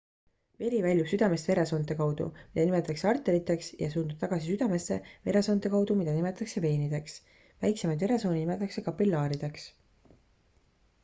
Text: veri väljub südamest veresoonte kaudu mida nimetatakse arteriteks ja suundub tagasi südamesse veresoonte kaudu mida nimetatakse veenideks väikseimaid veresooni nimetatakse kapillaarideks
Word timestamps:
veri 0.61 0.77
väljub 0.83 1.09
südamest 1.09 1.49
veresoonte 1.49 1.97
kaudu 1.99 2.25
mida 2.37 2.63
nimetatakse 2.69 3.07
arteriteks 3.11 3.69
ja 3.81 3.89
suundub 3.97 4.23
tagasi 4.23 4.49
südamesse 4.53 4.97
veresoonte 5.29 5.73
kaudu 5.75 5.99
mida 6.01 6.17
nimetatakse 6.17 6.65
veenideks 6.65 7.21
väikseimaid 7.67 8.07
veresooni 8.07 8.43
nimetatakse 8.47 8.87
kapillaarideks 8.89 9.71